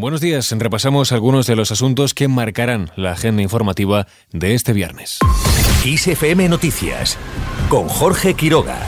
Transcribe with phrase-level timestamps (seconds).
[0.00, 5.18] Buenos días, repasamos algunos de los asuntos que marcarán la agenda informativa de este viernes.
[5.84, 7.18] ISFM Noticias
[7.68, 8.78] con Jorge Quiroga.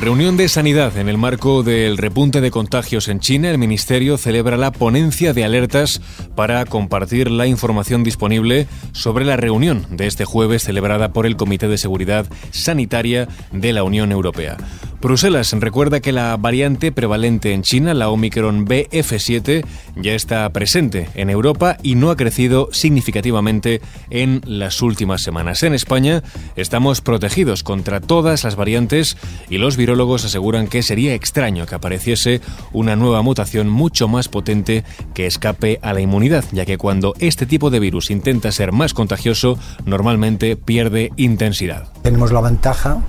[0.00, 0.96] Reunión de Sanidad.
[0.96, 5.44] En el marco del repunte de contagios en China, el Ministerio celebra la ponencia de
[5.44, 6.00] alertas
[6.34, 11.68] para compartir la información disponible sobre la reunión de este jueves celebrada por el Comité
[11.68, 14.56] de Seguridad Sanitaria de la Unión Europea.
[15.02, 19.64] Bruselas recuerda que la variante prevalente en China, la Omicron BF7,
[19.96, 25.64] ya está presente en Europa y no ha crecido significativamente en las últimas semanas.
[25.64, 26.22] En España
[26.54, 29.16] estamos protegidos contra todas las variantes
[29.50, 32.40] y los virólogos aseguran que sería extraño que apareciese
[32.72, 37.44] una nueva mutación mucho más potente que escape a la inmunidad, ya que cuando este
[37.44, 41.92] tipo de virus intenta ser más contagioso, normalmente pierde intensidad.
[42.02, 43.02] Tenemos la ventaja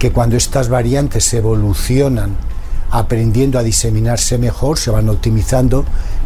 [0.00, 2.34] que cuando estas variantes evolucionan
[2.90, 5.84] aprendiendo a diseminarse mejor, se van optimizando,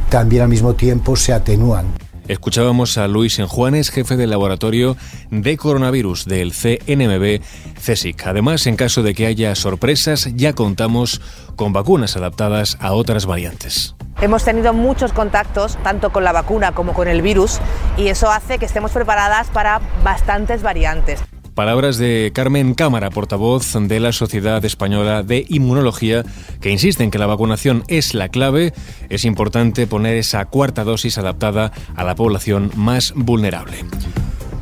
[0.09, 1.87] también al mismo tiempo se atenúan.
[2.29, 4.97] Escuchábamos a Luis Enjuanes, jefe del laboratorio
[5.31, 7.43] de coronavirus del CNMB
[7.85, 8.27] CSIC.
[8.29, 11.21] Además, en caso de que haya sorpresas, ya contamos
[11.57, 13.97] con vacunas adaptadas a otras variantes.
[14.23, 17.59] Hemos tenido muchos contactos, tanto con la vacuna como con el virus,
[17.99, 21.21] y eso hace que estemos preparadas para bastantes variantes.
[21.55, 26.25] Palabras de Carmen Cámara, portavoz de la Sociedad Española de Inmunología,
[26.61, 28.73] que insiste en que la vacunación es la clave.
[29.09, 33.85] Es importante poner esa cuarta dosis adaptada a la población más vulnerable.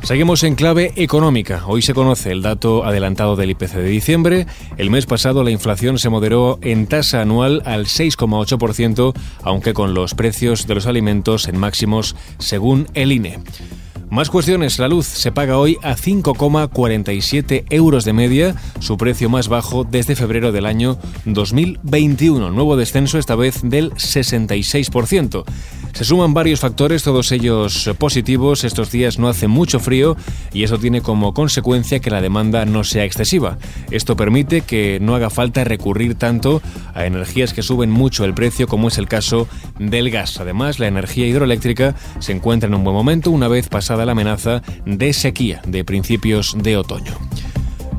[0.03, 1.63] Seguimos en clave económica.
[1.65, 4.47] Hoy se conoce el dato adelantado del IPC de diciembre.
[4.77, 10.13] El mes pasado la inflación se moderó en tasa anual al 6,8%, aunque con los
[10.13, 13.39] precios de los alimentos en máximos según el INE.
[14.13, 14.77] Más cuestiones.
[14.77, 20.15] La luz se paga hoy a 5,47 euros de media, su precio más bajo desde
[20.15, 22.51] febrero del año 2021.
[22.51, 25.43] Nuevo descenso esta vez del 66%.
[25.93, 28.63] Se suman varios factores, todos ellos positivos.
[28.63, 30.17] Estos días no hace mucho frío
[30.51, 33.59] y eso tiene como consecuencia que la demanda no sea excesiva.
[33.91, 36.63] Esto permite que no haga falta recurrir tanto
[36.95, 40.39] a energías que suben mucho el precio como es el caso del gas.
[40.39, 44.63] Además, la energía hidroeléctrica se encuentra en un buen momento una vez pasada la amenaza
[44.85, 47.19] de sequía de principios de otoño.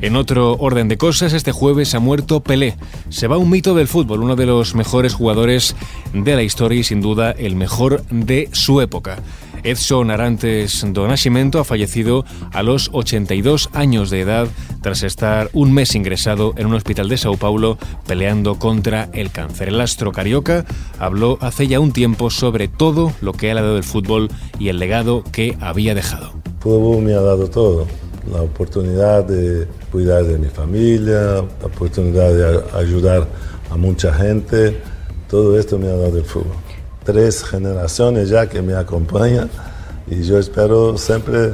[0.01, 2.75] En otro orden de cosas, este jueves ha muerto Pelé.
[3.09, 5.75] Se va un mito del fútbol, uno de los mejores jugadores
[6.13, 9.19] de la historia y sin duda el mejor de su época.
[9.63, 12.23] Edson Arantes do Nascimento ha fallecido
[12.53, 14.47] a los 82 años de edad
[14.81, 19.69] tras estar un mes ingresado en un hospital de Sao Paulo peleando contra el cáncer.
[19.69, 20.65] El astro carioca
[20.99, 24.29] habló hace ya un tiempo sobre todo lo que ha dado el fútbol
[24.59, 26.33] y el legado que había dejado.
[26.59, 27.87] Fútbol me ha dado todo
[28.31, 33.25] la oportunidad de cuidar de mi familia, la oportunidad de ayudar
[33.71, 34.77] a mucha gente.
[35.29, 36.51] Todo esto me ha dado el fútbol.
[37.05, 39.49] Tres generaciones ya que me acompañan
[40.11, 41.53] y yo espero siempre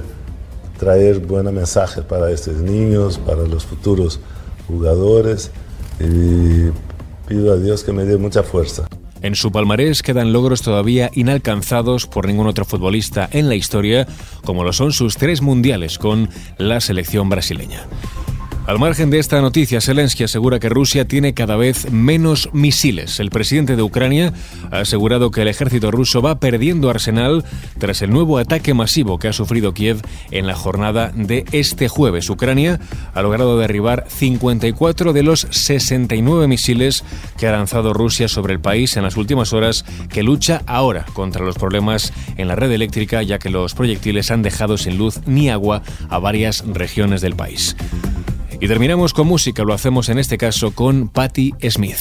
[0.79, 4.19] traer buenos mensajes para estos niños, para los futuros
[4.67, 5.51] jugadores
[5.99, 6.71] y
[7.27, 8.87] pido a Dios que me dé mucha fuerza.
[9.21, 14.07] En su palmarés quedan logros todavía inalcanzados por ningún otro futbolista en la historia,
[14.43, 16.27] como lo son sus tres mundiales con
[16.57, 17.85] la selección brasileña.
[18.67, 23.19] Al margen de esta noticia, Zelensky asegura que Rusia tiene cada vez menos misiles.
[23.19, 24.33] El presidente de Ucrania
[24.69, 27.43] ha asegurado que el ejército ruso va perdiendo arsenal
[27.79, 32.29] tras el nuevo ataque masivo que ha sufrido Kiev en la jornada de este jueves.
[32.29, 32.79] Ucrania
[33.15, 37.03] ha logrado derribar 54 de los 69 misiles
[37.39, 41.43] que ha lanzado Rusia sobre el país en las últimas horas, que lucha ahora contra
[41.43, 45.49] los problemas en la red eléctrica, ya que los proyectiles han dejado sin luz ni
[45.49, 47.75] agua a varias regiones del país.
[48.61, 51.97] Y terminamos con música, lo hacemos en este caso con Patti Smith.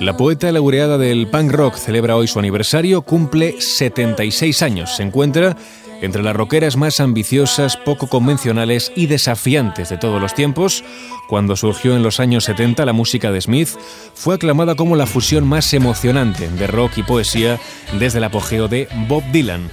[0.00, 4.96] La poeta laureada del punk rock celebra hoy su aniversario, cumple 76 años.
[4.96, 5.56] Se encuentra
[6.02, 10.84] entre las rockeras más ambiciosas, poco convencionales y desafiantes de todos los tiempos,
[11.28, 13.70] cuando surgió en los años 70 la música de Smith,
[14.12, 17.58] fue aclamada como la fusión más emocionante de rock y poesía
[17.98, 19.70] desde el apogeo de Bob Dylan.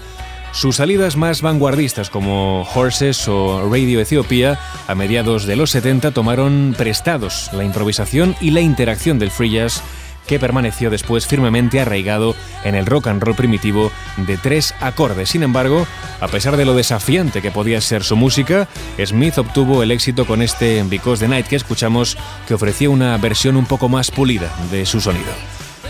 [0.51, 6.73] Sus salidas más vanguardistas como Horses o Radio Ethiopia a mediados de los 70 tomaron
[6.77, 9.83] prestados la improvisación y la interacción del free jazz
[10.29, 15.29] que permaneció después firmemente arraigado en el rock and roll primitivo de tres acordes.
[15.29, 15.87] Sin embargo,
[16.21, 18.67] a pesar de lo desafiante que podía ser su música,
[19.03, 22.15] Smith obtuvo el éxito con este Because the Night que escuchamos,
[22.47, 25.31] que ofrecía una versión un poco más pulida de su sonido.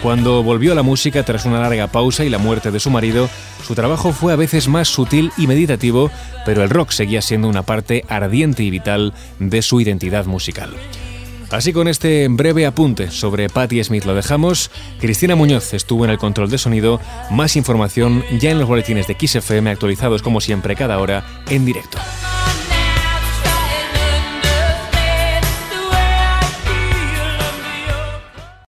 [0.01, 3.29] Cuando volvió a la música tras una larga pausa y la muerte de su marido,
[3.67, 6.11] su trabajo fue a veces más sutil y meditativo,
[6.45, 10.73] pero el rock seguía siendo una parte ardiente y vital de su identidad musical.
[11.51, 14.69] Así con este breve apunte sobre Patti Smith lo dejamos.
[14.99, 16.99] Cristina Muñoz estuvo en el control de sonido.
[17.31, 21.97] Más información ya en los boletines de XFM actualizados como siempre cada hora en directo.